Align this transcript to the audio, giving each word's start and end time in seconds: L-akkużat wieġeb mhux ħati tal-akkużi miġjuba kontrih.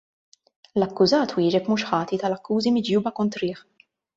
L-akkużat 0.79 1.35
wieġeb 1.39 1.69
mhux 1.73 1.85
ħati 1.91 2.21
tal-akkużi 2.25 2.75
miġjuba 2.79 3.17
kontrih. 3.21 3.63